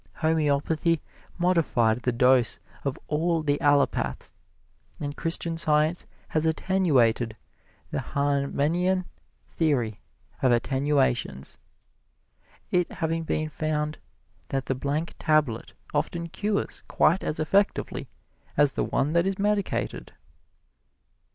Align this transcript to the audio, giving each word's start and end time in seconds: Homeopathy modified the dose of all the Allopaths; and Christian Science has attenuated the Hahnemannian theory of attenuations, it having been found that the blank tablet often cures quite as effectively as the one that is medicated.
Homeopathy 0.15 0.99
modified 1.37 2.01
the 2.01 2.11
dose 2.11 2.57
of 2.83 2.97
all 3.07 3.43
the 3.43 3.59
Allopaths; 3.61 4.31
and 4.99 5.15
Christian 5.15 5.57
Science 5.57 6.07
has 6.29 6.47
attenuated 6.47 7.37
the 7.91 7.99
Hahnemannian 7.99 9.05
theory 9.47 10.01
of 10.41 10.51
attenuations, 10.51 11.59
it 12.71 12.91
having 12.93 13.25
been 13.25 13.49
found 13.49 13.99
that 14.49 14.65
the 14.65 14.73
blank 14.73 15.13
tablet 15.19 15.73
often 15.93 16.29
cures 16.29 16.81
quite 16.87 17.23
as 17.23 17.39
effectively 17.39 18.07
as 18.57 18.71
the 18.71 18.83
one 18.83 19.13
that 19.13 19.27
is 19.27 19.37
medicated. 19.37 20.13